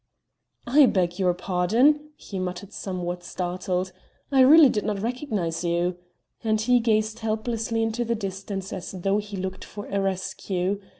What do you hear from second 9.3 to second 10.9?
looked for a rescue.